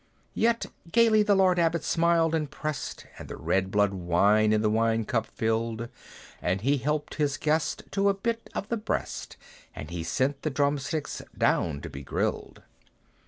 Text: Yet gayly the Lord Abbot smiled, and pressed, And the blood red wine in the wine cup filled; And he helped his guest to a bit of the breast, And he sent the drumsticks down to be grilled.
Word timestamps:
Yet 0.33 0.65
gayly 0.91 1.21
the 1.21 1.35
Lord 1.35 1.59
Abbot 1.59 1.83
smiled, 1.83 2.33
and 2.33 2.49
pressed, 2.49 3.05
And 3.19 3.27
the 3.29 3.35
blood 3.37 3.91
red 3.93 3.93
wine 3.93 4.51
in 4.51 4.63
the 4.63 4.69
wine 4.71 5.05
cup 5.05 5.27
filled; 5.27 5.89
And 6.41 6.61
he 6.61 6.77
helped 6.79 7.13
his 7.21 7.37
guest 7.37 7.83
to 7.91 8.09
a 8.09 8.15
bit 8.15 8.49
of 8.55 8.67
the 8.69 8.77
breast, 8.77 9.37
And 9.75 9.91
he 9.91 10.01
sent 10.01 10.41
the 10.41 10.49
drumsticks 10.49 11.21
down 11.37 11.81
to 11.81 11.89
be 11.91 12.01
grilled. 12.01 12.63